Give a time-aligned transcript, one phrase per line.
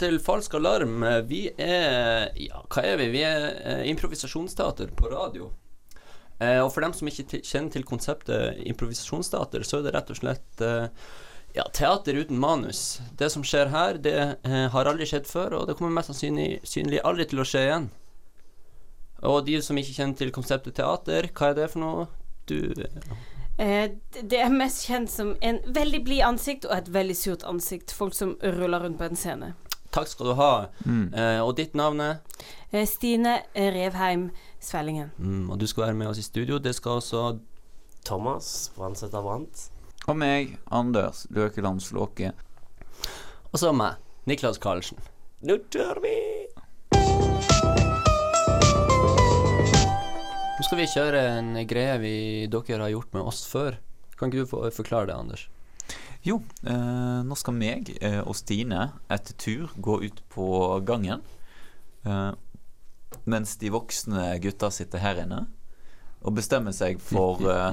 [0.00, 1.02] til Falsk alarm.
[1.28, 3.08] Vi er Ja, hva er vi?
[3.12, 5.50] Vi er eh, improvisasjonsteater på radio.
[6.40, 10.20] Eh, og for dem som ikke kjenner til konseptet improvisasjonsteater, så er det rett og
[10.22, 10.86] slett eh,
[11.56, 13.00] ja, teater uten manus.
[13.20, 17.02] Det som skjer her, det eh, har aldri skjedd før, og det kommer mest sannsynlig
[17.04, 17.90] aldri til å skje igjen.
[19.28, 22.08] Og de som ikke kjenner til konseptet teater, hva er det for noe?
[22.48, 22.62] Du
[23.60, 27.42] Eh, det- det er mest kjent som en veldig blid ansikt og et veldig surt
[27.44, 27.92] ansikt.
[27.92, 29.50] Folk som ruller rundt på en scene.
[29.90, 30.52] Takk skal du ha.
[30.86, 31.10] Mm.
[31.14, 32.20] Eh, og ditt navn er?
[32.70, 34.28] Eh, Stine Revheim
[34.62, 35.10] Svellingen.
[35.18, 36.60] Mm, og du skal være med oss i studio.
[36.62, 37.24] Det skal også
[38.06, 39.66] Thomas Brandseter Brandt.
[40.06, 42.32] Og meg, Anders Løkeland Slåke.
[43.50, 43.98] Og så meg,
[44.30, 45.00] Niklas Karlsen.
[45.42, 46.14] Nå tør vi!
[50.60, 52.16] Nå skal vi kjøre en greie vi,
[52.52, 53.80] dere har gjort med oss før.
[54.20, 55.48] Kan ikke du få forklare det, Anders?
[56.26, 60.48] Jo, eh, nå skal meg eh, og Stine etter tur gå ut på
[60.84, 61.22] gangen.
[62.04, 62.32] Eh,
[63.24, 65.46] mens de voksne gutta sitter her inne
[66.20, 67.72] og bestemmer seg for eh,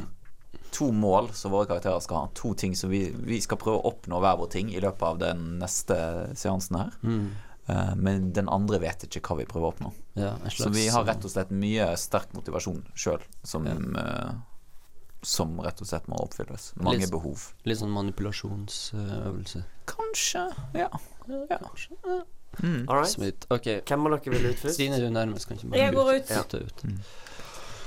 [0.72, 2.31] to mål som våre karakterer skal ha.
[2.39, 5.20] To ting som vi, vi skal prøve å oppnå hver vår ting i løpet av
[5.22, 5.98] den neste
[6.39, 6.98] seansen her.
[7.04, 7.28] Mm.
[7.67, 9.94] Eh, men den andre vet ikke hva vi prøver å oppnå.
[10.16, 13.76] Ja, slags, Så vi har rett og slett mye sterk motivasjon sjøl, som, Ja.
[15.26, 16.72] Som rett og slett må oppfylles.
[16.76, 17.48] Mange Litt- behov.
[17.66, 19.64] Litt sånn manipulasjonsøvelse.
[19.90, 20.44] Kanskje.
[20.73, 20.90] Ja.
[21.50, 21.60] ja.
[22.64, 22.86] Mm.
[22.90, 23.45] All right.
[23.52, 23.82] Okay.
[23.86, 24.73] Hvem av dere vil ut først?
[24.78, 25.48] Stine, du er nærmest.
[25.48, 26.30] Kan ikke bare Jeg går ut.
[26.30, 26.42] Ja.
[26.42, 26.54] ut.
[26.54, 26.86] ut.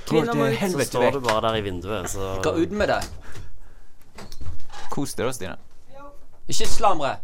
[0.09, 0.59] Kvinner må ut.
[0.71, 3.03] Så står du bare der i vinduet, så Gå ut med deg.
[4.91, 5.57] Kos deg da, Stine.
[6.51, 7.15] Ikke slamre!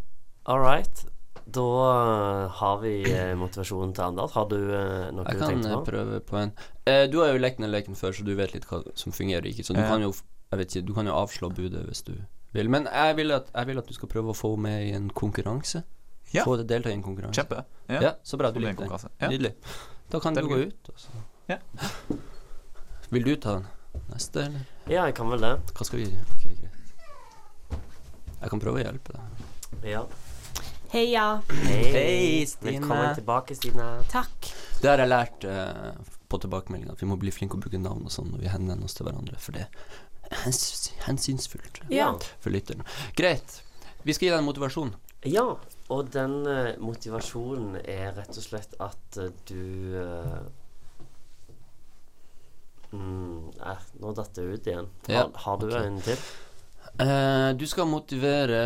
[0.45, 1.05] All right.
[1.48, 4.34] Da eh, har vi eh, motivasjonen til Anders.
[4.35, 5.68] Har du eh, noe Jeg du tenker på?
[5.68, 6.52] Jeg kan prøve på en
[6.85, 9.47] eh, Du har jo lekt den leken før, så du vet litt hva som fungerer
[9.47, 9.63] ikke.
[9.63, 9.88] Så du Ja.
[9.94, 10.12] kan jo
[10.52, 12.13] Jeg vet ikke, du kan jo avslå budet hvis du
[12.56, 12.69] vil.
[12.72, 15.09] Men jeg vil at, jeg vil at du skal prøve å få med i en
[15.09, 15.84] konkurranse.
[16.34, 16.44] Ja.
[16.44, 17.36] Få det delta i en konkurranse.
[17.36, 17.63] Kjempe.
[17.88, 18.52] Ja, så bra.
[18.52, 19.12] Du likte det.
[19.22, 19.30] Ja.
[19.31, 19.53] Nydelig.
[20.12, 20.90] Da kan du gå ut.
[20.91, 21.24] Og.
[21.47, 21.57] Ja.
[23.12, 23.68] Vil du ta den
[24.12, 24.63] neste, eller?
[24.88, 25.53] Ja, jeg kan vel det.
[25.75, 27.78] Hva skal vi Ok, greit.
[28.41, 29.46] Jeg kan prøve å hjelpe deg.
[29.96, 30.03] Ja.
[30.92, 31.42] Heia.
[31.68, 32.72] Hei, Hei, Stine.
[32.80, 33.88] Velkommen tilbake, Stine.
[34.12, 34.52] Takk.
[34.81, 35.92] Det har jeg lært uh,
[36.31, 38.88] på tilbakemeldinga, at vi må bli flinke å bruke navn og sånn når vi henvender
[38.88, 42.12] oss til hverandre, for det er hens hensynsfullt Ja.
[42.44, 42.86] for lytteren.
[43.20, 43.62] Greit.
[44.08, 44.94] Vi skal gi deg en motivasjon.
[45.28, 45.46] Ja,
[45.92, 49.59] og den uh, motivasjonen er rett og slett at uh, du
[52.94, 54.88] mm, eh, Nå datt det ut igjen.
[55.08, 55.88] Har, Ja, har du okay.
[55.90, 56.28] en til?
[57.04, 58.62] Eh, du skal motivere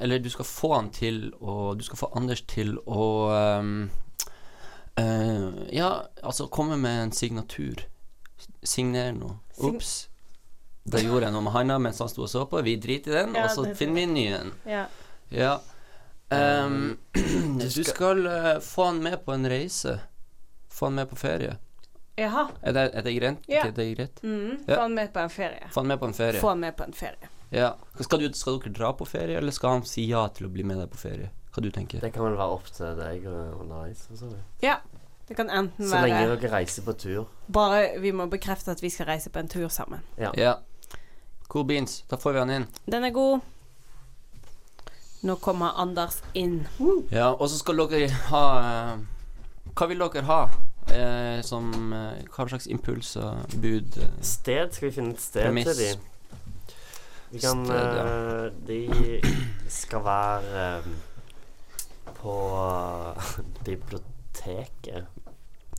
[0.00, 3.06] Eller du skal få han til å Du skal få Anders til å
[3.60, 3.90] um,
[5.00, 5.90] uh, Ja,
[6.22, 7.86] altså komme med en signatur.
[8.62, 9.38] Signere noe.
[9.56, 9.94] Sign- Ops.
[10.86, 12.60] Da gjorde jeg noe med handa mens han sto og så på.
[12.62, 14.52] Vi driter i den, Ja, og så finner vi en ny en.
[14.70, 14.84] Ja.
[15.34, 15.54] Ja.
[16.30, 16.98] Um,
[17.58, 19.96] du skal eh, få han med på en reise.
[20.70, 21.56] Få han med på ferie.
[22.16, 22.46] Jaha.
[22.62, 23.48] Er det, er det greit?
[23.50, 23.64] Ja.
[23.66, 24.22] Er det greit?
[24.22, 24.58] Mm.
[24.66, 24.76] Ja.
[24.76, 25.68] Få han med på en ferie.
[25.74, 26.40] Få han med på en ferie.
[26.40, 27.28] Få han med på en ferie.
[27.50, 27.76] Ja.
[28.00, 30.64] Skal, du, skal dere dra på ferie, eller skal han si ja til å bli
[30.66, 31.30] med deg på ferie?
[31.54, 34.06] Hva du tenker Det kan vel være opp til deg og underveis.
[34.64, 34.80] Ja.
[35.26, 37.24] Det kan enten Så lenge dere reiser på tur.
[37.50, 40.04] Bare vi må bekrefte at vi skal reise på en tur sammen.
[40.20, 40.30] Ja.
[40.38, 40.54] Ja.
[41.50, 42.04] Cool beans.
[42.10, 42.68] Da får vi han inn.
[42.86, 43.40] Den er god.
[45.26, 46.60] Nå kommer Anders inn.
[47.10, 50.40] Ja, og så skal dere ha uh, Hva vil dere ha?
[50.86, 54.70] Eh, som eh, Hva slags impulser, bud eh, Sted?
[54.70, 55.72] Skal vi finne et sted Premiss.
[55.72, 55.98] til
[57.30, 57.34] de?
[57.34, 58.04] Vi kan Sted, ja.
[58.06, 58.80] eh, De
[59.68, 60.84] skal være eh,
[62.20, 62.34] på
[63.66, 65.04] biblioteket.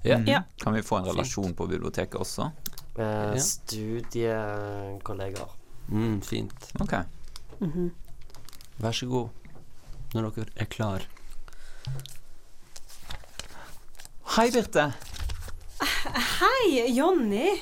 [0.03, 0.17] Ja.
[0.17, 0.25] Mm.
[0.27, 0.41] Ja.
[0.63, 2.51] Kan vi få en relasjon på biblioteket også?
[2.97, 3.39] Eh, Ja.
[3.39, 5.49] Studiekollegaer.
[5.89, 6.71] Mm, fint.
[6.79, 6.93] Ok.
[7.59, 7.91] Mhm.
[8.77, 9.27] Vær så god.
[10.13, 11.01] Når dere er klar.
[14.37, 14.93] Hei, Birte.
[15.79, 17.61] Hei, Jonny.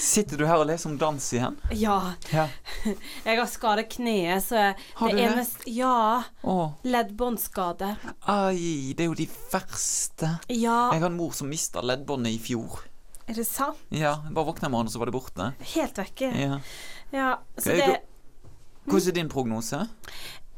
[0.00, 1.56] Sitter du her og leser om dans igjen?
[1.72, 2.48] Ja, Ja.
[3.24, 5.46] jeg har skadet kneet, så Har det du det?
[5.72, 6.22] Ja.
[6.44, 7.94] Å, Leddbåndskade.
[8.28, 10.34] ai, det er jo de verste.
[10.52, 12.82] Ja, Jeg har en mor som mista leddbåndet i fjor.
[13.28, 13.78] er det sant?
[13.90, 15.54] Ja, jeg bare våkna i morgen, og så var det borte.
[15.74, 16.32] Helt vekke.
[16.36, 16.60] Ja.
[17.12, 18.02] Ja, så det
[18.86, 19.88] Hvordan er din prognose?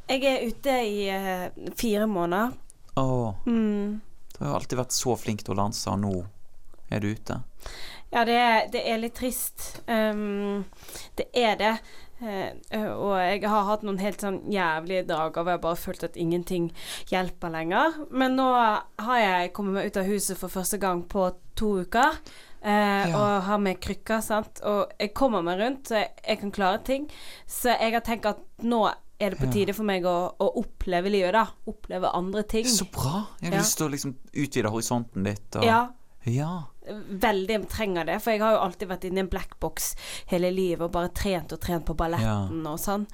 [0.09, 2.51] Jeg er ute i uh, fire måneder.
[2.97, 4.01] Å, Mm.
[4.37, 6.25] du har alltid vært så flink til å danse, og nå
[6.91, 7.41] er du ute.
[8.11, 9.81] Ja, det er, det er litt trist.
[9.87, 10.63] Um,
[11.19, 11.73] det er det.
[12.19, 16.17] Uh, og jeg har hatt noen helt sånn jævlige dager hvor jeg bare følte at
[16.19, 16.71] ingenting
[17.11, 17.99] hjelper lenger.
[18.11, 22.17] Men nå har jeg kommet meg ut av huset for første gang på to uker.
[22.59, 23.13] Uh, Ja.
[23.15, 24.59] Og har med krykker, sant.
[24.67, 27.05] Og jeg kommer meg rundt, så jeg, jeg kan klare ting.
[27.47, 28.81] Så jeg har tenkt at nå
[29.19, 31.45] er det på tide for meg å, å oppleve livet, da.
[31.71, 32.67] Oppleve andre ting.
[32.67, 33.25] Så bra!
[33.39, 33.63] Jeg har Ja.
[33.63, 35.55] lyst til å liksom utvide horisonten litt.
[35.59, 35.79] Og, Ja,
[36.27, 36.51] ja.
[37.25, 38.19] Veldig trenger det.
[38.23, 39.93] For jeg har jo alltid vært inne i en blackbox
[40.31, 43.07] hele livet og bare trent og trent på balletten og sånn.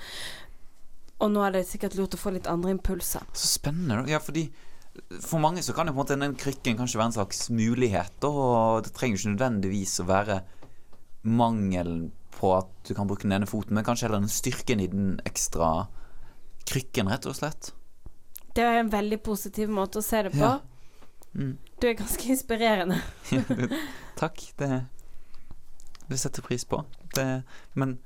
[1.24, 3.24] Og nå er det sikkert lurt å få litt andre impulser.
[3.34, 4.04] Så spennende.
[4.12, 4.50] Ja, fordi
[5.24, 8.28] for mange så kan jo på en måte den krykken kanskje være en slags mulighet.
[8.28, 10.42] Og det trenger ikke nødvendigvis å være
[11.26, 14.90] mangelen på at du kan bruke den ene foten, men kanskje heller den styrken i
[14.92, 15.88] den ekstra
[16.68, 17.72] krykken, rett og slett.
[18.56, 20.44] Det er en veldig positiv måte å se det på.
[20.44, 20.60] Ja.
[21.36, 21.58] Mm.
[21.82, 23.02] Du er ganske inspirerende.
[24.22, 24.42] Takk.
[24.58, 24.86] Det,
[26.08, 26.84] det setter pris på.
[27.16, 27.44] Det,
[27.74, 27.98] men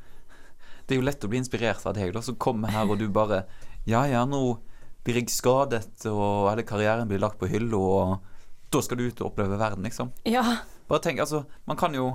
[0.89, 3.05] det er jo lett å bli inspirert av deg, da, som kommer her og du
[3.13, 3.43] bare
[3.85, 4.57] Ja, ja, nå
[5.05, 9.21] blir jeg skadet, og hele karrieren blir lagt på hylla, og da skal du ut
[9.21, 10.11] og oppleve verden, liksom.
[10.27, 10.43] Ja.
[10.89, 12.07] Bare tenk, altså, man kan jo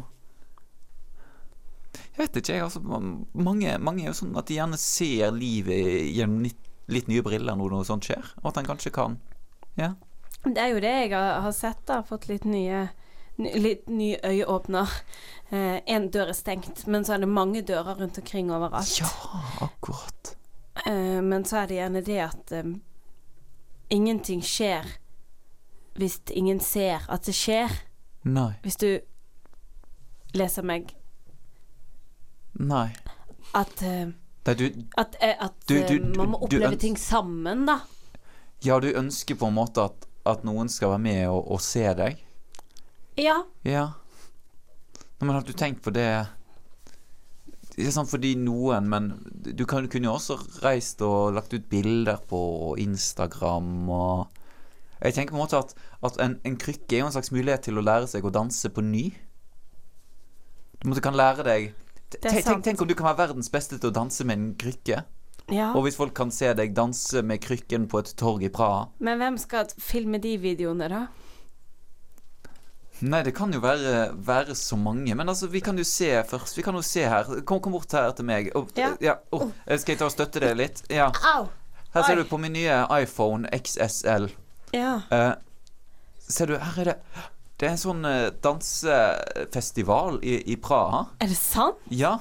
[1.94, 2.64] Jeg vet ikke, jeg.
[2.66, 7.22] Altså, mange, mange er jo sånn at de gjerne ser livet gjennom litt, litt nye
[7.26, 9.16] briller når noe sånt skjer, og at en kanskje kan
[9.78, 9.94] Ja.
[10.44, 12.02] Det er jo det jeg har, sett, da.
[12.02, 12.88] Fått litt nye
[13.36, 14.86] Litt ny øyeåpner.
[15.50, 18.92] Én dør er stengt, men så er det mange dører rundt omkring overalt.
[19.00, 19.08] Ja,
[19.66, 20.36] akkurat.
[20.86, 22.70] Eh, men så er det gjerne det at eh,
[23.90, 24.86] ingenting skjer
[25.98, 27.74] hvis ingen ser at det skjer.
[28.24, 28.52] Nei.
[28.62, 28.88] Hvis du
[30.34, 30.94] leser meg
[32.58, 32.88] Nei.
[33.54, 34.06] at eh,
[34.46, 34.64] Nei, du
[35.00, 37.80] at, eh, at Du- du- eh, man må oppleve ting sammen, da.
[38.62, 41.84] Ja, du ønsker på en måte at, at noen skal være med og, og se
[41.98, 42.22] deg?
[43.20, 43.42] Ja.
[43.66, 43.90] Ja.
[45.20, 46.08] Men har du tenkt på det
[47.74, 51.68] Det er sånn fordi noen, men du kan, kunne jo også reist og lagt ut
[51.70, 52.40] bilder på
[52.82, 54.40] Instagram og
[55.00, 55.74] Jeg tenker på en måte at,
[56.06, 58.70] at en, en krykke er jo en slags mulighet til å lære seg å danse
[58.72, 59.08] på ny.
[60.80, 61.74] Du måtte kan lære deg
[62.20, 65.02] tenk, tenk, tenk om du kan være verdens beste til å danse med en krykke.
[65.52, 65.72] Ja.
[65.76, 69.18] Og hvis folk kan se deg danse med krykken på et torg i Praha Men
[69.20, 71.02] hvem skal filme de videoene, da?
[73.04, 75.12] Nei, det kan jo være, være så mange.
[75.18, 76.56] Men altså, vi kan jo se først.
[76.56, 77.26] Vi kan jo se her.
[77.44, 78.48] Kom, kom bort her til meg.
[78.56, 79.16] Oh, Ja.
[79.34, 80.80] oh, skal jeg ta og støtte deg litt?
[80.88, 81.10] Ja.
[81.94, 84.30] Her ser du på min nye iPhone XSL.
[84.72, 84.94] Ja.
[85.10, 85.34] Uh,
[86.28, 86.96] ser du, her er det
[87.60, 91.04] Det er en sånn uh, dansefestival i, i Praha.
[91.22, 91.82] Er det sant?
[91.90, 92.16] Ja.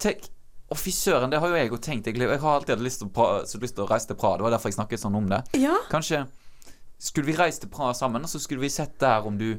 [0.00, 0.28] Tenk
[0.68, 2.10] Å, fy søren, det har jo jeg jo tenkt.
[2.10, 4.36] Jeg, har alltid hatt lyst lyst til å reise til Praha.
[4.36, 5.40] Det var derfor jeg snakket sånn om det.
[5.56, 5.78] Ja.
[5.88, 6.26] Kanskje
[7.00, 9.56] skulle vi reist til Praha sammen, og så skulle vi sett der om du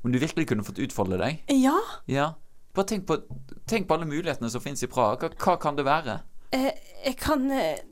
[0.00, 1.42] Om du virkelig kunne fått utfolde deg.
[1.52, 1.76] Ja.
[2.08, 2.30] Ja.
[2.72, 3.18] Bare tenk på,
[3.68, 5.18] tenk på alle mulighetene som finnes i Praha.
[5.20, 6.14] Hva, hva kan det være?
[6.56, 6.70] Eh,
[7.04, 7.82] jeg kan eh,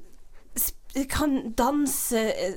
[0.95, 2.57] Jeg kan danse eh,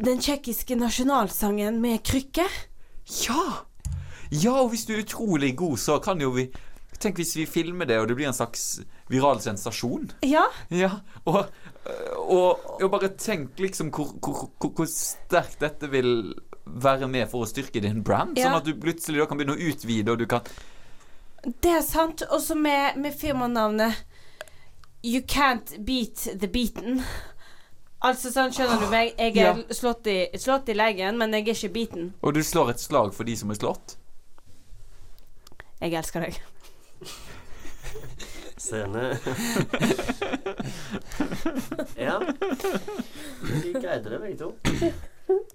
[0.00, 2.48] den tsjekkiske nasjonalsangen med krykke.
[3.28, 3.44] Ja!
[4.30, 6.48] Ja, og hvis du er utrolig god, så kan jo vi
[6.98, 8.80] Tenk hvis vi filmer det, og det blir en slags
[9.12, 10.10] viral sensasjon.
[10.24, 10.46] Ja.
[10.72, 10.90] Ja,
[11.24, 11.50] og,
[12.22, 16.34] og, og bare tenk liksom hvor, hvor, hvor, sterkt dette vil
[16.66, 18.38] være med for å styrke din brand.
[18.38, 18.48] Ja.
[18.48, 20.46] Sånn at du plutselig da kan begynne å utvide, og du kan
[21.46, 22.24] Det er sant.
[22.30, 24.02] Også med, med firmanavnet
[25.06, 27.04] You can't beat the beaten.
[28.02, 29.12] Altså sånn, skjønner du meg?
[29.18, 29.74] Jeg er Ja.
[29.74, 32.08] slått, i, slått i leggen, men jeg er ikke beaten.
[32.22, 33.96] Og du slår et slag for de som er slått.
[35.80, 36.40] Jeg elsker deg.
[38.56, 39.02] Scene.
[41.96, 42.22] ja.
[43.62, 44.52] Vi greide det, begge to.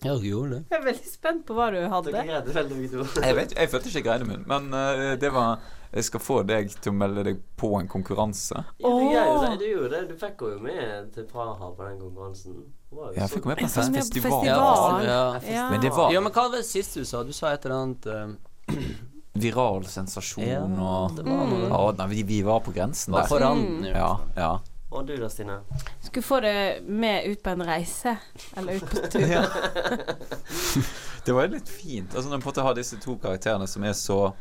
[0.04, 0.64] Ja, du gjorde det.
[0.70, 2.12] Jeg er veldig spent på hva du Dere hadde.
[2.12, 3.22] greide vel det, begge to.
[3.24, 6.38] Jeg vet, jeg følte ikke jeg greide min, men uh, det var Jeg skal få
[6.48, 8.62] deg til å melde deg på en konkurranse.
[8.80, 10.04] Ja, du, gjorde det, du gjorde det.
[10.08, 12.62] Du fikk henne jo med til Praha på den konkurransen.
[12.92, 13.98] Wow, Jeg fikk med på festival.
[13.98, 14.46] festival.
[14.46, 15.40] Ja.
[15.48, 15.70] Ja.
[15.72, 17.24] Men det var Ja, men hva var det siste du sa?
[17.28, 18.30] Du sa et eller annet eh,
[19.34, 21.24] viral sensasjon Ja, og det.
[21.28, 23.40] Ja, nei, vi, vi var på grensen Var der.
[23.46, 23.86] randen.
[23.94, 24.52] Ja, ja.
[24.92, 25.62] Og du da, Stine?
[26.04, 28.18] Skulle få det med ut på en reise.
[28.60, 29.24] Eller ut på tur.
[29.24, 29.46] Ja.
[31.26, 32.16] Det var jo litt fint.
[32.16, 34.32] Altså Når måte har disse to karakterene som er så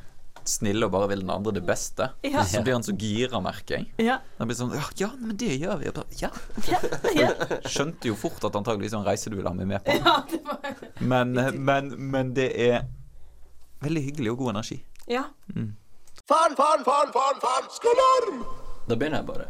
[0.48, 2.40] snille og bare vil den andre det beste, Ja.
[2.48, 3.90] så blir han så gira, merker jeg.
[4.06, 4.16] Ja.
[4.38, 5.90] Han blir sånn Ja, ja men det gjør vi.
[5.92, 6.30] Og bare, ja.
[7.14, 7.30] Ja.
[7.70, 9.94] Skjønte jo fort at antageligvis var en reise du ville ha meg med på.
[10.00, 10.58] ja, det var
[11.12, 11.36] Men,
[11.68, 12.88] men, men det er
[13.84, 14.78] veldig hyggelig og god energi.
[15.10, 15.24] Ja.
[16.28, 18.42] Fan, fan, fan, fan, fan, skalarm!
[18.88, 19.46] Da begynner jeg bare.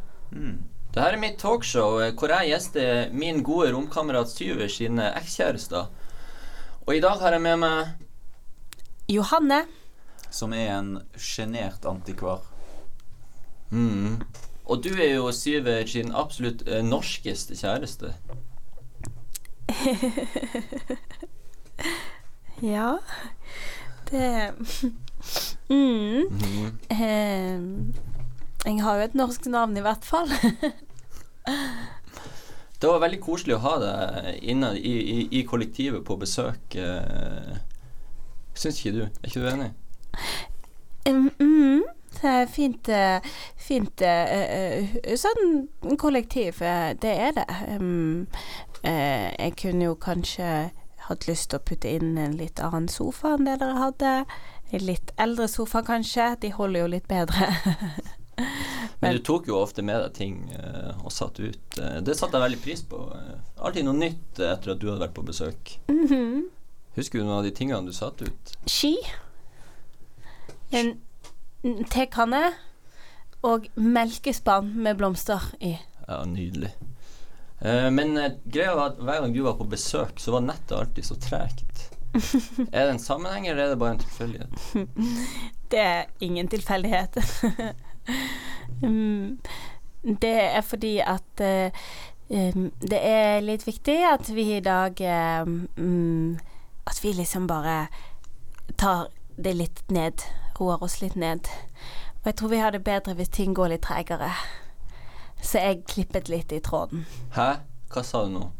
[0.90, 5.86] Det her er mitt talkshow eh, hvor jeg gjester min gode romkamerat Syver sine ekskjærester.
[6.86, 9.64] Og i dag har jeg med meg Johanne.
[10.30, 12.40] Som er en sjenert antikvar.
[13.70, 14.20] mm,
[14.70, 18.14] Og du er jo Syver sin absolutt eh, norskeste kjæreste.
[22.60, 22.98] Ja.
[24.10, 24.52] Det
[25.70, 26.26] Mm.
[26.30, 26.78] Mhm.
[26.90, 27.60] Eh,
[28.66, 30.28] Jeg har jo et norsk navn, i hvert fall.
[32.80, 36.76] Det var veldig koselig å ha deg inne i, i, i kollektivet på besøk.
[36.80, 37.58] eh.
[38.56, 39.02] Syns ikke du?
[39.04, 39.70] Er ikke du enig?
[41.08, 41.82] Mm, mm,
[42.20, 43.20] det er fint, eh,
[43.60, 44.32] fint eh,
[45.04, 45.68] eh, sånn
[46.00, 46.60] kollektiv.
[47.04, 47.46] Det er det.
[47.76, 48.26] Um,
[48.82, 50.70] jeg kunne jo kanskje
[51.10, 54.14] hatt lyst til å putte inn en litt annen sofa enn det dere hadde.
[54.70, 56.32] En litt eldre sofa, kanskje.
[56.42, 57.50] De holder jo litt bedre.
[59.00, 61.76] Men du tok jo ofte med deg ting uh, og satt ut.
[61.76, 63.02] Uh, det satte jeg veldig pris på.
[63.12, 65.76] Uh, alltid noe nytt etter at du hadde vært på besøk.
[65.92, 66.48] Mhm.
[66.96, 68.56] Husker du noen av de tingene du satte ut?
[68.68, 68.96] Ski.
[70.74, 70.96] En
[71.64, 72.42] en tekanne.
[73.42, 75.78] Og melkespann med blomster i.
[76.04, 76.74] Ja, nydelig.
[77.60, 80.76] Eh, men eh, greia var at hver gang du var på besøk, så var nettet
[80.76, 81.90] alltid så tregt.
[82.72, 84.52] er det en sammenheng, eller er det bare en tilfeldighet?
[85.70, 87.20] Det er ingen tilfeldighet.
[88.80, 89.36] Mm,
[90.20, 91.82] det er fordi at eh,
[92.80, 94.96] det er litt viktig at vi i dag
[95.76, 96.38] mm,
[96.88, 97.90] At vi liksom bare
[98.80, 100.24] tar det litt ned.
[100.58, 101.44] Roer oss litt ned.
[102.22, 104.32] Og jeg tror vi har det bedre hvis ting går litt tregere.
[105.42, 107.04] Så jeg klippet litt i tråden.
[107.36, 107.50] Hæ?
[107.90, 108.50] Hva sa du nå?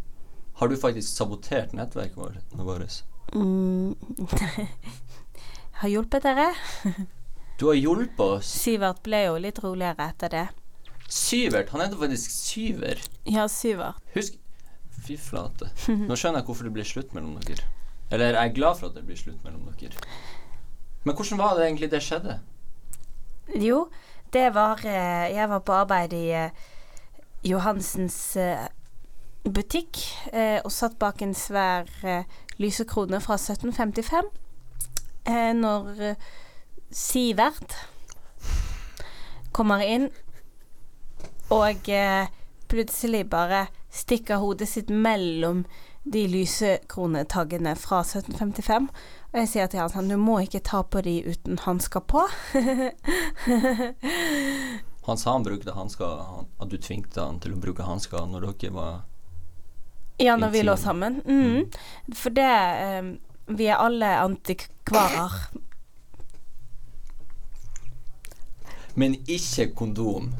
[0.60, 3.02] Har du faktisk sabotert nettverket vårt?
[3.32, 3.94] Mm.
[5.80, 6.50] har hjulpet dere.
[7.60, 8.50] Du har hjulpet oss.
[8.64, 10.46] Sivert ble jo litt roligere etter det.
[11.10, 11.72] Syvert.
[11.72, 13.00] Han heter faktisk Syver.
[13.25, 14.02] Ja, Syvert.
[14.14, 14.37] Husk
[15.00, 15.70] Fy flate.
[16.08, 17.64] Nå skjønner jeg hvorfor det blir slutt mellom dere.
[18.10, 19.96] Eller jeg er glad for at det blir slutt mellom dere.
[21.06, 22.37] Men hvordan var det egentlig det skjedde?
[23.56, 23.87] Jo,
[24.32, 26.50] det var eh, Jeg var på arbeid i eh,
[27.44, 28.68] Johansens eh,
[29.44, 29.96] butikk
[30.64, 31.88] og satt bak en svær
[32.60, 34.26] lysekrone fra 1755.
[35.25, 36.12] Eh, når
[36.92, 37.72] Sivert
[39.56, 40.10] kommer inn
[41.50, 41.88] og
[42.68, 45.64] plutselig bare stikker hodet sitt mellom
[46.02, 48.88] de lysekronetaggene fra 1755.
[49.30, 52.26] Og jeg sier til han sånn Du må ikke ta på de uten hansker på.
[55.07, 56.19] Han sa han brukte hansker,
[56.61, 58.99] at du tvingte han til å bruke hansker når dere var
[60.21, 61.23] Ja, når vi lå sammen.
[61.25, 61.73] Mm.
[62.14, 62.52] For det
[63.00, 63.09] um,
[63.49, 65.33] Vi er alle antikvarer.
[68.95, 70.35] Men ikke kondom.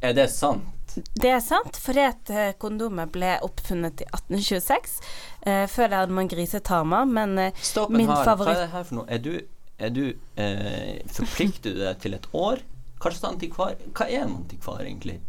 [0.00, 0.77] Er det sant?
[0.96, 4.98] Det er sant, fordi at eh, kondomet ble oppfunnet i 1826.
[5.46, 8.26] Eh, før det hadde man grisetarmer, men eh, Stopp Min favoritt...
[8.26, 8.36] her.
[8.44, 9.06] Hva er det her for noe?
[9.08, 9.32] Er du,
[9.78, 10.04] er du
[10.40, 12.64] eh, Forplikter du deg til et år?
[12.98, 15.20] Antikvar Hva er en antikvar, egentlig?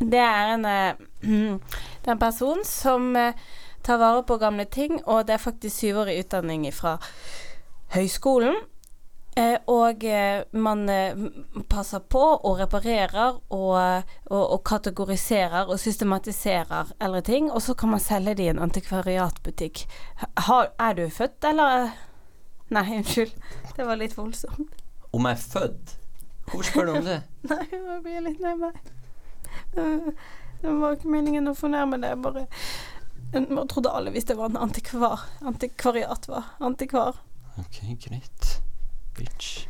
[0.00, 0.94] det er en eh,
[2.02, 3.34] Det er en person som eh,
[3.84, 6.98] tar vare på gamle ting, og det er faktisk syvårig utdanning fra
[7.94, 8.56] høyskolen.
[9.38, 11.18] Eh, og eh, man eh,
[11.70, 13.76] passer på og reparerer og,
[14.26, 18.62] og, og kategoriserer og systematiserer eldre ting, og så kan man selge det i en
[18.66, 19.84] antikvariatbutikk.
[20.48, 21.92] Har, er du født, eller
[22.70, 23.32] Nei, unnskyld.
[23.74, 24.76] Det var litt voldsomt.
[25.10, 25.96] Om jeg er født?
[26.50, 27.16] Hvorfor spør du om det?
[27.50, 28.54] Nei, jeg blir litt lei
[29.74, 29.88] Det
[30.60, 32.44] det var ikke meningen å fornærme deg, bare
[33.32, 36.50] Jeg bare trodde alle visste hva en antikvar Antikvariat var.
[36.60, 37.22] Antikvar.
[37.58, 38.50] Ok, greit.
[39.20, 39.66] Bitch.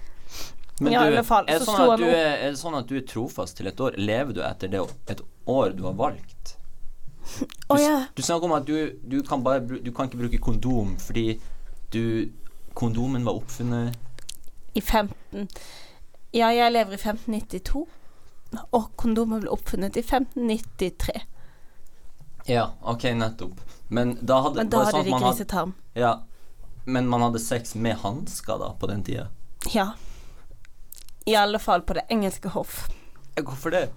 [0.80, 2.88] Men Ja, i du, fall, er, det sånn at du er, er det sånn at
[2.88, 3.98] du er trofast til et år?
[4.00, 4.80] Lever du etter det
[5.12, 6.54] et år du har valgt?
[7.36, 8.06] Du, oh, yeah.
[8.16, 11.34] Du snakker om at du, du, kan bare, du kan ikke bruke kondom fordi
[11.92, 12.30] du
[12.74, 13.98] Kondomen var oppfunnet
[14.78, 15.48] I 15
[16.32, 17.82] Ja, jeg lever i 1592.
[18.70, 21.24] Og kondomet ble oppfunnet i 1593.
[22.46, 23.58] Ja, ok, nettopp.
[23.90, 25.74] Men da hadde, Men da hadde sånn de grisetarm.
[25.98, 26.12] ja,
[26.86, 29.26] Men man hadde sex med hansker da, på den tida?
[29.68, 29.92] Ja.
[31.24, 32.88] I alle fall på det engelske hoff.
[33.36, 33.88] Hvorfor det?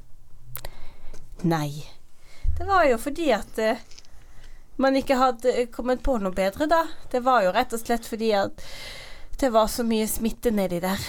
[1.42, 1.86] Nei.
[2.58, 3.80] Det var jo fordi at uh,
[4.76, 6.84] man ikke hadde kommet på noe bedre, da.
[7.12, 8.64] Det var jo rett og slett fordi at
[9.40, 11.00] det var så mye smitte nedi der.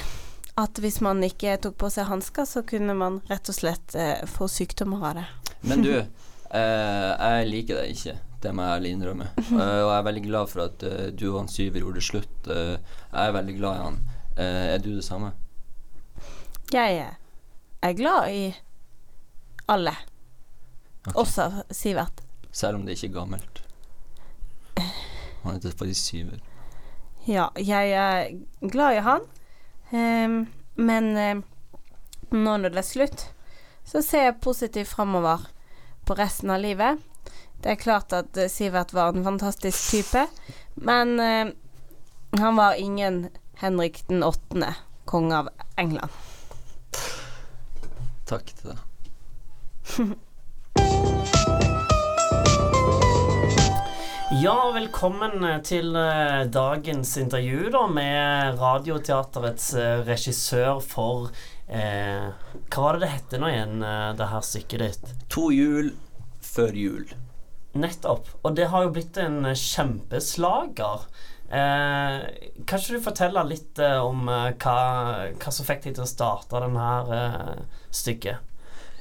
[0.60, 4.22] At hvis man ikke tok på seg hansker, så kunne man rett og slett eh,
[4.30, 5.24] få sykdommer av det.
[5.66, 5.92] Men du,
[6.60, 8.16] eh, jeg liker deg ikke.
[8.44, 9.30] Det må jeg ærlig innrømme.
[9.54, 12.50] Eh, og jeg er veldig glad for at eh, du og han Syver gjorde slutt.
[12.50, 13.98] Eh, jeg er veldig glad i han.
[14.36, 15.32] Eh, er du det samme?
[16.72, 17.14] Jeg
[17.82, 18.54] er glad i
[19.68, 19.94] alle.
[21.06, 21.20] Okay.
[21.20, 22.22] Også Sivert.
[22.52, 23.62] Selv om det ikke er gammelt.
[25.44, 26.38] Han heter faktisk Syver.
[27.28, 29.20] Ja, jeg er glad i han.
[29.92, 31.44] um, men um,
[32.32, 33.26] nå når det er slutt,
[33.84, 35.44] så ser jeg positivt framover
[36.08, 36.98] på resten av livet.
[37.62, 40.26] Det er klart at eh, Sivert var en fantastisk type,
[40.74, 41.52] men um,
[42.40, 46.10] han var ingen Henrik den åttende, konge av England.
[48.28, 50.14] Takk til deg.
[54.34, 61.28] Ja, velkommen til eh, dagens intervju da med Radioteaterets eh, regissør for
[61.68, 62.32] eh,
[62.66, 65.12] Hva var det det hette nå igjen, eh, det her stykket ditt?
[65.36, 65.92] To jul
[66.42, 67.14] før jul.
[67.78, 68.32] Nettopp.
[68.42, 71.06] Og det har jo blitt en eh, kjempeslager.
[71.48, 72.20] Eh,
[72.64, 74.76] kan ikke du fortelle litt eh, om eh, hva,
[75.36, 78.52] hva som fikk deg til å starte denne eh, stykket?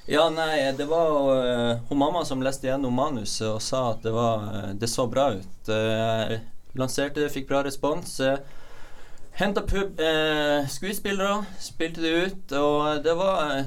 [0.06, 4.12] Ja, nei, det var uh, hun mamma som leste gjennom manuset og sa at det,
[4.12, 5.70] var, uh, det så bra ut.
[5.72, 6.34] Uh,
[6.76, 8.18] lanserte det, fikk bra respons.
[9.40, 9.98] Henta pub
[10.70, 13.64] skuespillere, spilte det ut, og det var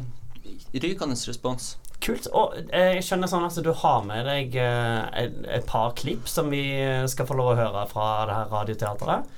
[0.76, 1.72] rykende respons.
[2.06, 2.28] Kult.
[2.38, 6.30] Og eh, jeg skjønner sånn at du har med deg eh, et, et par klipp
[6.30, 6.62] som vi
[7.10, 9.30] skal få lov å høre fra det her radioteatret.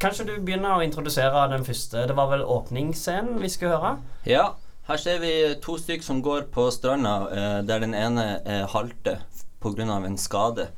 [0.00, 2.04] Kanskje du begynner å introdusere den første.
[2.08, 3.94] Det var vel åpningsscenen vi skulle høre?
[4.28, 4.50] Ja,
[4.88, 5.32] her ser vi
[5.64, 9.22] to stykker som går på stranda, eh, der den ene eh, halter
[9.60, 9.82] pga.
[9.96, 10.68] en skade.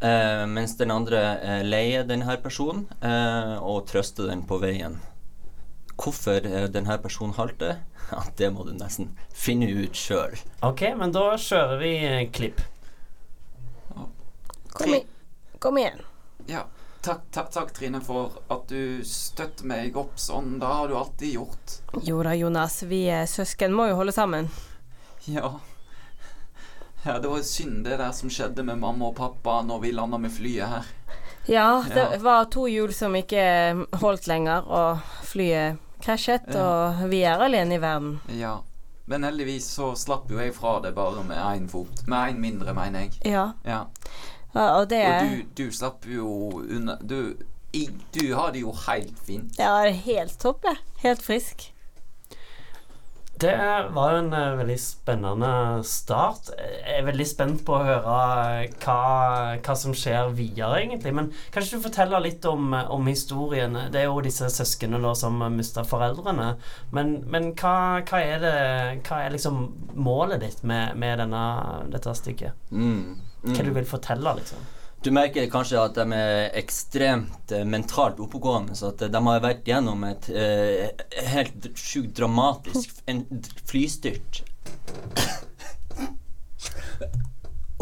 [0.00, 5.00] Eh, mens den andre eh, leier denne personen eh, og trøster den på veien.
[6.00, 10.36] Hvorfor eh, denne personen halter, ja, det må du nesten finne ut sjøl.
[10.64, 12.60] Ok, men da kjører vi eh, klipp.
[14.72, 15.02] Kom, i,
[15.58, 15.98] kom igjen.
[16.48, 16.62] Ja,
[17.04, 20.54] takk, takk, takk, Trine, for at du støtter meg opp sånn.
[20.62, 21.74] Det har du alltid gjort.
[22.06, 22.78] Jo da, Jonas.
[22.88, 24.48] Vi er søsken må jo holde sammen.
[25.28, 25.58] Ja.
[27.04, 30.18] Ja, det var synd det der som skjedde med mamma og pappa når vi landa
[30.20, 30.88] med flyet her.
[31.48, 32.18] Ja, det Ja.
[32.20, 33.42] var to hjul som ikke
[34.02, 38.18] holdt lenger, og flyet krasjet, og vi er alene i verden.
[38.38, 38.58] Ja.
[39.10, 42.04] Men heldigvis så slapp jo jeg fra det bare med én fot.
[42.06, 43.16] Med én mindre, mener jeg.
[43.24, 43.84] Ja, Ja.
[44.54, 46.26] og det Og du, du slapp jo
[46.60, 47.34] unna Du,
[48.12, 49.58] du har det jo helt fint.
[49.58, 50.76] Ja, er helt topp, jeg.
[51.02, 51.72] Helt frisk.
[53.40, 53.56] Det
[53.94, 55.50] var jo en eh, veldig spennende
[55.88, 56.50] start.
[56.60, 58.16] Jeg er veldig spent på å høre
[58.82, 58.96] hva,
[59.56, 61.14] hva som skjer videre, egentlig.
[61.16, 63.78] Men kan ikke du fortelle litt om, om historien?
[63.92, 66.50] Det er jo disse søsknene da som mista foreldrene.
[66.92, 68.58] Men, men hva, hva er det
[69.06, 69.62] Hva er liksom
[69.96, 71.44] målet ditt med, med denne,
[71.94, 72.68] dette stykket?
[72.68, 73.16] Mm.
[73.40, 73.54] Mm.
[73.54, 74.68] Hva du vil fortelle, liksom?
[75.02, 78.74] Du merker kanskje at de er ekstremt eh, mentalt oppegående.
[78.76, 80.90] Så at de har vært gjennom et eh,
[81.32, 83.24] helt sjukt dramatisk en
[83.70, 84.42] flystyrt.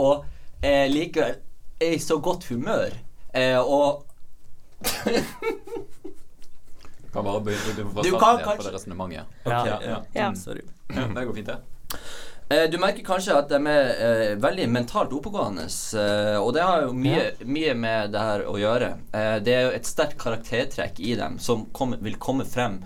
[0.07, 0.25] og
[0.63, 1.35] eh, likevel
[1.83, 2.95] er i så godt humør.
[3.35, 4.05] Eh, og
[7.09, 9.27] Kan bare begynne du får Du starte på det resonnementet.
[9.43, 9.99] Okay, Ja, ja.
[10.15, 10.29] Ja.
[10.31, 10.63] Mm, sorry.
[10.95, 11.59] Ja, det går fint, det.
[12.49, 15.67] Eh, du merker kanskje at de er eh, veldig mentalt oppegående,
[16.01, 18.95] eh, og det har jo mye, mye med det her å gjøre.
[19.45, 22.81] Det er jo et sterkt karaktertrekk i dem som kom, vil komme frem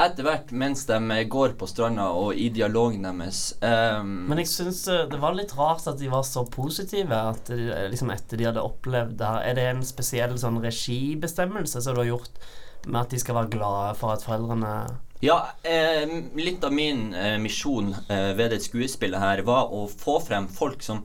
[0.00, 0.96] etter hvert mens de
[1.28, 3.50] går på stranda og i dialogen deres.
[3.60, 7.66] Um, Men jeg syns det var litt rart at de var så positive at de,
[7.92, 9.44] liksom etter de hadde opplevd det her.
[9.50, 12.40] Er det en spesiell sånn regibestemmelse som du har gjort
[12.86, 14.74] med at de skal være glade for at foreldrene
[15.20, 15.36] Ja,
[15.68, 16.08] eh,
[16.40, 20.84] litt av min eh, misjon eh, ved det skuespillet her var å få frem folk
[20.86, 21.04] som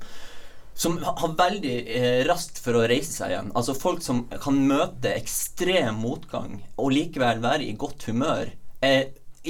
[0.75, 3.51] som har veldig eh, raskt for å reise seg igjen.
[3.55, 8.51] Altså folk som kan møte ekstrem motgang og likevel være i godt humør.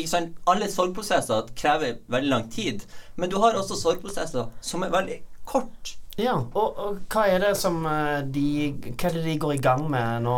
[0.06, 0.38] Sant?
[0.46, 2.86] Alle sorgprosesser krever veldig lang tid,
[3.18, 5.18] men du har også sorgprosesser som er veldig
[5.50, 5.96] kort.
[6.18, 8.44] Ja, og, og hva er det som eh, de
[8.86, 10.36] Hva er det de går i gang med nå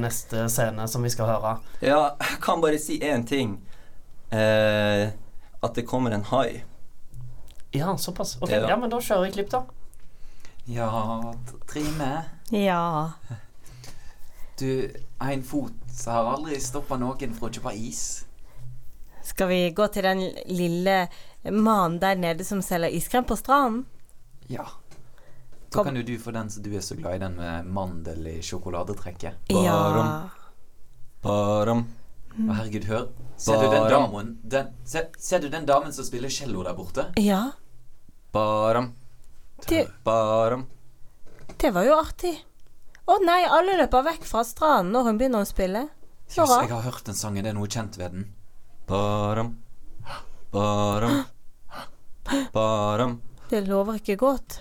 [0.00, 1.52] neste scene som vi skal høre?
[1.86, 3.52] Ja, jeg kan bare si én ting.
[4.34, 5.10] Eh,
[5.62, 6.64] at det kommer en hai.
[7.76, 8.36] Ja, såpass.
[8.42, 8.68] Ok, Ja.
[8.72, 9.62] ja, men da kjører vi klipp, da.
[10.66, 10.90] Ja,
[11.70, 12.10] Trine.
[12.50, 13.12] Ja.
[14.58, 14.90] Du,
[15.20, 15.72] én fot
[16.06, 18.24] har aldri stoppa noen fra å kjøpe is.
[19.22, 21.04] Skal vi gå til den lille
[21.50, 23.84] mannen der nede som selger iskrem på stranden?
[24.50, 24.66] Ja.
[25.70, 28.26] Da kan jo du få den som du er så glad i, den med mandel
[28.26, 29.50] i sjokoladetrekket.
[29.54, 29.76] Ja.
[29.76, 30.30] Barom.
[31.22, 31.84] Baram.
[32.30, 33.06] Å, herregud, hør.
[33.40, 37.06] Ser du den damen den, ser, ser du den damen som spiller cello der borte?
[37.16, 37.52] Ja,
[38.32, 38.92] Baram.
[39.66, 40.66] det, Baram.
[41.56, 42.34] det var jo artig.
[43.10, 45.86] Å nei, alle løper vekk fra stranden når hun begynner å spille.
[46.30, 46.68] Så rart.
[46.68, 47.42] jeg har hørt den sangen.
[47.42, 48.26] Det er noe kjent ved den.
[48.86, 49.54] Baram.
[50.52, 51.22] Baram.
[52.54, 53.16] Baram.
[53.50, 54.60] Det lover ikke godt.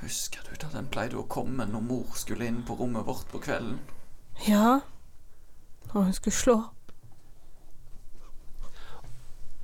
[0.00, 3.42] Husker du da den pleide å komme når mor skulle inn på rommet vårt på
[3.44, 3.78] kvelden?
[4.46, 4.80] Ja.
[5.92, 6.58] Og hun skulle slå.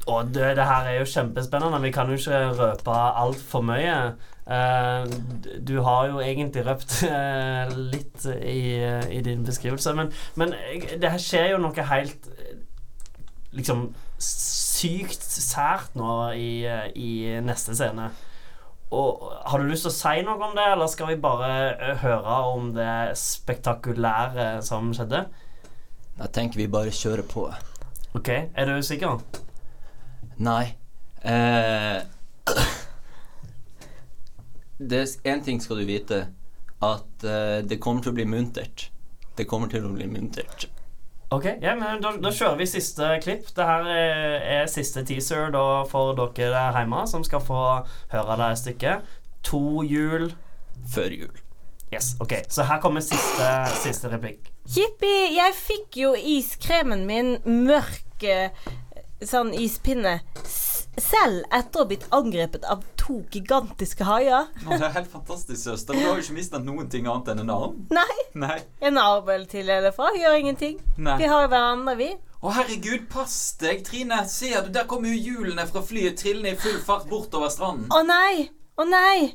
[0.06, 1.80] Å, du, det her er jo kjempespennende.
[1.82, 3.96] Vi kan jo ikke røpe altfor mye.
[4.46, 5.14] Eh,
[5.66, 8.60] du har jo egentlig røpt eh, litt i,
[9.10, 10.54] i din beskrivelse, men, men
[11.02, 12.54] det her skjer jo noe helt eh,
[13.56, 13.88] liksom
[14.22, 17.10] sykt sært nå i, eh, i
[17.42, 18.12] neste scene.
[18.94, 21.96] Og Har du lyst til å si noe om det, eller skal vi bare eh,
[22.04, 25.24] høre om det spektakulære som skjedde?
[26.16, 27.48] Jeg tenker vi bare kjører på.
[28.16, 29.18] Ok, Er du sikker?
[30.38, 30.76] Nei.
[31.26, 31.98] Eh,
[34.78, 36.26] det er én ting skal du vite.
[36.80, 38.88] At eh, det kommer til å bli muntert.
[39.36, 40.68] Det kommer til å bli muntert.
[41.30, 43.48] Ok, ja, men da, da kjører vi siste klipp.
[43.56, 47.62] Det her er, er siste teaser da for dere der hjemme som skal få
[48.12, 49.16] høre det stykket.
[49.50, 50.30] To jul
[50.92, 51.34] Før jul.
[51.94, 52.32] Yes, ok.
[52.50, 53.48] Så her kommer siste,
[53.82, 54.52] siste replikk.
[54.70, 58.54] Jippi, jeg fikk jo iskremen min mørk eh,
[59.22, 60.18] sånn ispinne
[61.00, 64.48] selv etter å ha blitt angrepet av to gigantiske haier.
[64.64, 65.94] Det er helt fantastisk, søster.
[65.94, 67.78] Du har jo ikke mistet noen ting annet enn en arm.
[67.94, 68.58] Nei, Nei.
[68.80, 70.80] en arm eller til eller fra gjør ingenting.
[70.96, 71.18] Nei.
[71.20, 72.10] Vi har jo hverandre, vi.
[72.42, 74.20] Å, herregud, pass deg, Trine.
[74.30, 77.88] Ser du, der kommer jo hjulene fra flyet trillende i full fart bortover stranden.
[77.90, 78.48] Å nei!
[78.76, 79.34] Å nei!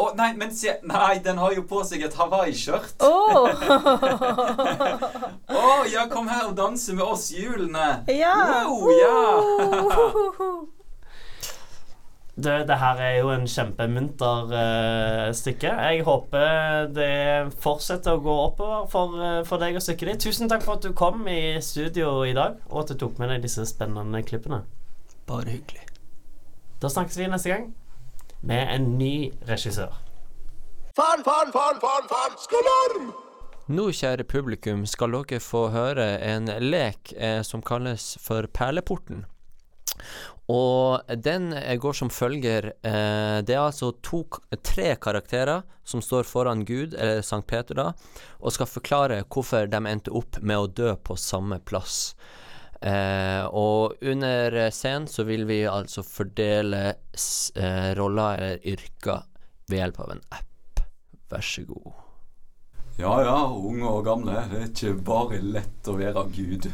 [0.00, 3.02] Å, nei, men se Nei, den har jo på seg et hawaiiskjørt.
[3.02, 3.48] Å, oh.
[5.50, 8.04] oh, ja, kom her og danse med oss hjulene.
[8.08, 8.36] ja.
[8.70, 9.20] Wow, ja.
[12.40, 15.72] Det, det her er jo en kjempemunter uh, stykke.
[15.90, 20.24] Jeg håper det fortsetter å gå oppover for, uh, for deg og stykket ditt.
[20.24, 23.34] Tusen takk for at du kom i studio i dag, og at du tok med
[23.34, 24.62] deg disse spennende klippene.
[25.28, 25.84] Bare hyggelig.
[26.80, 27.66] Da snakkes vi neste gang
[28.40, 29.98] med en ny regissør.
[30.96, 33.10] Fan, fan, fan, fan, fan, skalarm!
[33.70, 39.26] Nå, kjære publikum, skal dere få høre en lek eh, som kalles for Perleporten.
[40.50, 44.24] Og den eh, går som følger eh, Det er altså to,
[44.66, 47.92] tre karakterer som står foran Gud, eller Sankt Peter, da,
[48.38, 52.14] og skal forklare hvorfor de endte opp med å dø på samme plass.
[52.80, 56.94] Eh, og under scenen så vil vi altså fordele
[57.98, 59.26] roller eller yrker
[59.66, 60.86] ved hjelp av en app.
[61.30, 61.90] Vær så god.
[63.00, 64.42] Ja ja, unge og gamle.
[64.50, 66.70] Det er ikke bare lett å være Gud.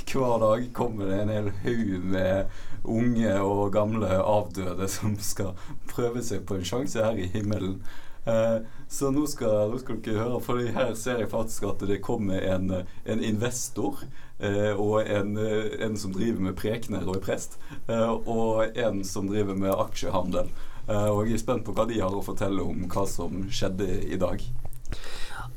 [0.10, 2.46] Hver dag kommer det en hel haug med
[2.84, 5.52] unge og gamle avdøde som skal
[5.90, 7.80] prøve seg på en sjanse her i himmelen.
[8.24, 8.56] Eh,
[8.88, 12.40] så nå skal, nå skal dere høre, for her ser jeg faktisk at det kommer
[12.42, 14.02] en, en investor
[14.38, 17.56] eh, og en, en som driver med prekener og er prest,
[17.88, 20.50] eh, og en som driver med aksjehandel.
[20.88, 23.88] Eh, og jeg er spent på hva de har å fortelle om hva som skjedde
[24.10, 24.42] i dag.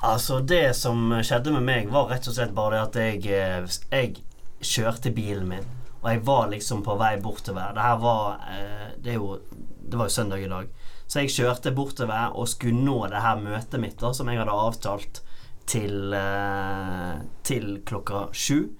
[0.03, 4.23] Altså, det som skjedde med meg, var rett og slett bare det at jeg, jeg
[4.63, 5.67] kjørte bilen min.
[6.03, 7.73] Og jeg var liksom på vei bortover.
[7.75, 9.37] Det her var eh, Det, jo,
[9.79, 10.67] det var jo søndag i dag.
[11.07, 14.51] Så jeg kjørte bortover og skulle nå det her møtet mitt, da, som jeg hadde
[14.51, 15.21] avtalt
[15.69, 18.73] til, eh, til klokka sju.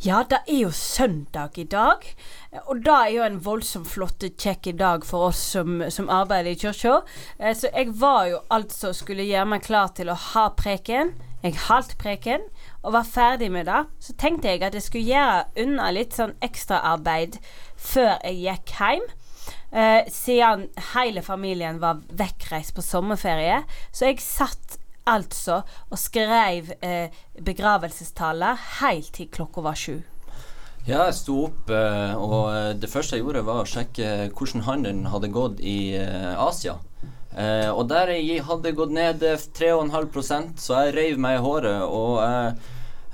[0.00, 2.06] Ja, det er jo søndag i dag,
[2.62, 6.56] og da er jo en voldsomt flott, kjekk dag for oss som, som arbeider i
[6.56, 7.02] kirka.
[7.38, 11.12] Eh, Så jeg var jo altså skulle gjøre meg klar til å ha preken.
[11.42, 12.46] Jeg holdt preken
[12.82, 13.84] og var ferdig med det.
[14.00, 17.40] Så tenkte jeg at jeg skulle gjøre unna litt sånn ekstraarbeid
[17.76, 19.08] før jeg gikk hjem.
[19.70, 23.62] Eh, siden hele familien var vekkreist på sommerferie.
[23.92, 24.78] Så jeg satt
[25.10, 30.00] altså og skrev eh, begravelsestaler helt til klokka var sju.
[30.88, 34.64] Ja, jeg sto opp, eh, og eh, det første jeg gjorde, var å sjekke hvordan
[34.64, 36.78] handelen hadde gått i eh, Asia.
[37.30, 41.84] Eh, og der jeg hadde gått ned eh, 3,5% så jeg reiv meg i håret
[41.86, 42.56] og jeg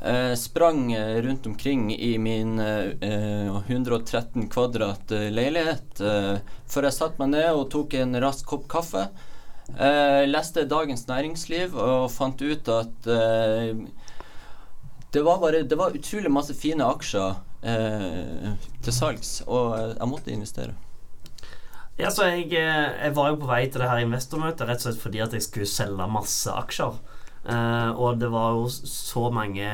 [0.08, 6.32] eh, sprang eh, rundt omkring i min eh, eh, 113 kvadrat eh, leilighet eh,
[6.64, 9.04] før jeg satte meg ned og tok en rask kopp kaffe.
[9.76, 13.84] Eh, leste Dagens Næringsliv og fant ut at eh,
[15.12, 18.50] det var bare Det var utrolig masse fine aksjer eh,
[18.80, 20.85] til salgs, og eh, jeg måtte investere.
[21.96, 24.90] Ja, så jeg, eh, jeg var jo på vei til det her investormøtet rett og
[24.90, 26.98] slett fordi at jeg skulle selge masse aksjer.
[27.46, 29.66] Eh, og det var jo så mange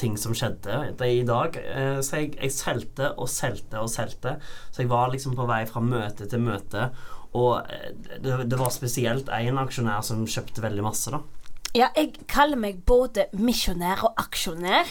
[0.00, 1.58] ting som skjedde i dag.
[1.60, 4.38] Eh, så jeg, jeg solgte og solgte og solgte.
[4.72, 6.88] Så jeg var liksom på vei fra møte til møte.
[7.36, 11.22] Og eh, det, det var spesielt én aksjonær som kjøpte veldig masse, da.
[11.72, 14.88] Ja, jeg kaller meg både misjonær og aksjonær.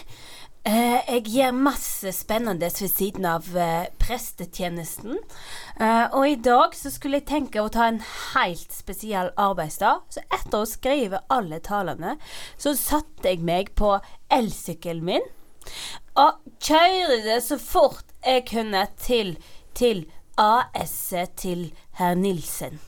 [0.61, 5.17] Eh, jeg gjør masse spennende ved siden av eh, prestetjenesten.
[5.81, 7.97] Eh, og i dag så skulle jeg tenke å ta en
[8.35, 10.03] helt spesiell arbeidsdag.
[10.13, 12.13] Så etter å skrive alle talene,
[12.61, 13.95] så satte jeg meg på
[14.29, 15.29] elsykkelen min
[16.17, 19.35] og kjørte så fort jeg kunne til,
[19.77, 20.03] til
[20.41, 22.81] AS til herr Nilsen.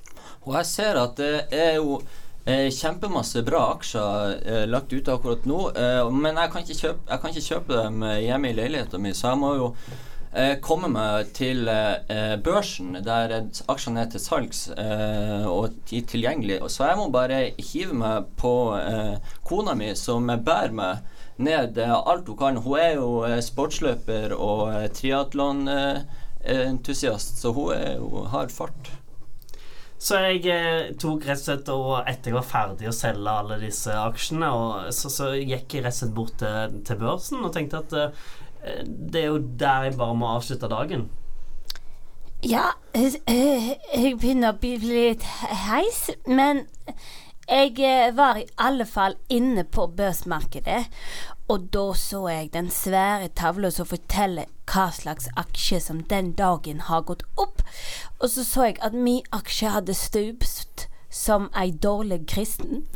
[0.43, 2.01] Og jeg ser at det er jo
[2.45, 7.21] eh, kjempemasse bra aksjer eh, lagt ute akkurat nå, eh, men jeg kan, kjøpe, jeg
[7.23, 9.69] kan ikke kjøpe dem hjemme i leiligheten min, så jeg må jo
[10.33, 13.35] eh, komme meg til eh, børsen, der
[13.69, 16.59] aksjene er til salgs eh, og ti- tilgjengelig.
[16.73, 18.53] Så jeg må bare hive meg på
[19.47, 21.09] kona mi, som bærer meg
[21.43, 22.57] ned alt hun kan.
[22.65, 24.89] Hun er jo sportsløper og eh,
[27.39, 28.91] så hun, er, hun har fart.
[30.03, 33.59] Så jeg eh, tok rett og slett og etter jeg var ferdig å selge alle
[33.61, 37.53] disse aksjene, og så, så gikk jeg rett og slett bort til, til børsen og
[37.55, 41.07] tenkte at eh, det er jo der jeg bare må avslutte dagen.
[42.43, 45.23] Ja, øh, eh, jeg begynner å bli litt
[45.69, 46.65] heis, men
[47.47, 50.81] jeg eh, var i alle fall inne på børsmarkedet,
[51.53, 56.81] og da så jeg den svære tavla som forteller hva slags aksje som den dagen
[56.87, 57.61] har gått opp,
[58.19, 62.87] og så så jeg at min aksje hadde stupt som ei dårlig kristen.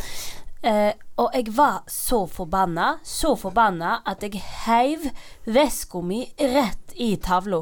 [0.65, 5.05] Eh, og jeg var så forbanna, så forbanna at jeg heiv
[5.45, 7.61] veska mi rett i tavla.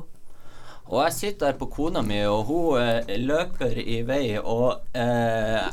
[0.86, 5.66] Og jeg sitter her på kona mi, og hun eh, løper i vei, og eh,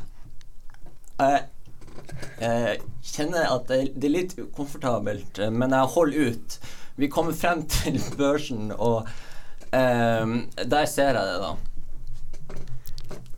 [2.40, 6.56] jeg eh, kjenner at det, er litt ukomfortabelt, eh, men jeg holder ut.
[7.00, 9.08] Vi kommer frem til børsen, og
[9.72, 11.52] eh, der ser jeg det, da.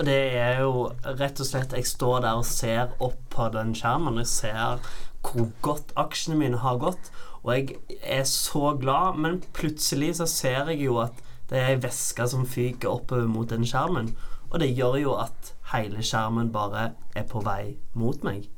[0.05, 0.89] Det er jo
[1.21, 4.81] rett og slett Jeg står der og ser opp på den skjermen Jeg ser
[5.23, 7.13] hvor godt aksjene mine har gått.
[7.45, 11.81] Og jeg er så glad, men plutselig så ser jeg jo at det er ei
[11.81, 14.15] væske som fyker oppover mot den skjermen.
[14.51, 18.49] Og det gjør jo at hele skjermen bare er på vei mot meg.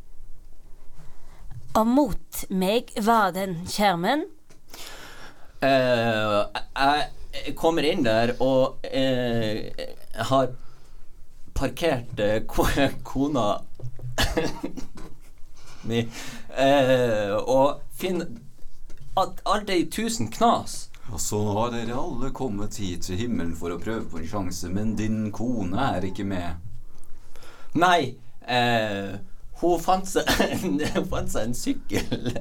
[1.76, 4.24] Og mot meg var den skjermen.
[5.60, 9.84] Uh, jeg kommer inn der og uh,
[10.30, 10.54] har
[11.56, 12.42] parkert eh,
[13.02, 13.60] kona
[15.88, 16.08] mi
[16.56, 18.26] eh, og finner
[19.16, 20.88] at alt er i tusen knas.
[21.12, 24.68] Og så har dere alle kommet hit til himmelen for å prøve på en sjanse,
[24.68, 26.58] men din kone er ikke med.
[27.78, 29.16] Nei, eh,
[29.60, 32.32] hun fant seg en, hun fant seg en sykkel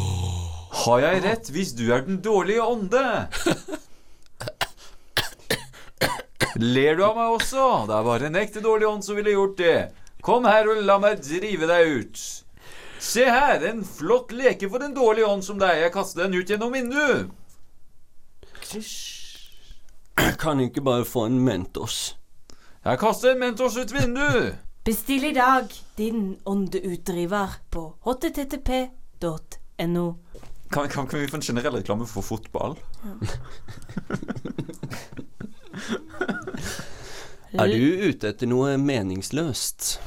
[0.83, 3.03] Har jeg rett hvis du er den dårlige ånde?
[6.57, 7.63] Ler du av meg også?
[7.89, 9.77] Det er bare en ekte dårlig ånd som ville gjort det.
[10.25, 12.21] Kom her og la meg drive deg ut.
[12.97, 15.83] Se her, en flott leke for en dårlig ånd som deg.
[15.83, 17.29] Jeg kaster den ut gjennom vinduet.
[20.41, 22.15] Kan ikke bare få en Mentos.
[22.87, 24.55] Jeg kaster en Mentos ut vinduet.
[24.87, 28.85] Bestill i dag din åndeutdriver på http.no.
[30.71, 32.77] Kan, kan, kan vi få en generell reklame for fotball?
[37.57, 39.99] Er du ute etter noe meningsløst?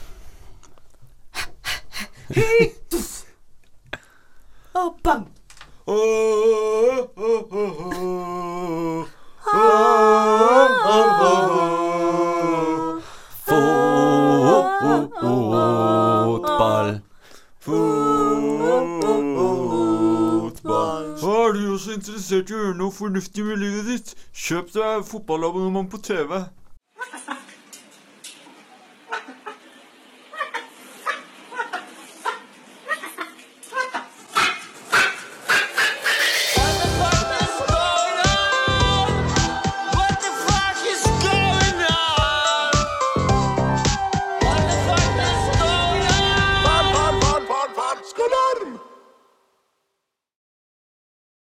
[23.20, 24.14] Fornuftig med livet ditt?
[24.32, 26.38] Kjøp deg fotballabonnement på TV.